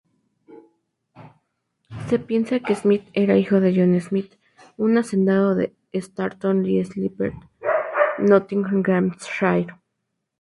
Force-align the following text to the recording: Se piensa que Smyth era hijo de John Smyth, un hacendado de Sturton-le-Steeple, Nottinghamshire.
Se 2.09 2.17
piensa 2.17 2.59
que 2.59 2.73
Smyth 2.73 3.07
era 3.13 3.37
hijo 3.37 3.59
de 3.59 3.71
John 3.75 4.01
Smyth, 4.01 4.33
un 4.75 4.97
hacendado 4.97 5.53
de 5.53 5.75
Sturton-le-Steeple, 5.93 7.35
Nottinghamshire. 8.17 9.75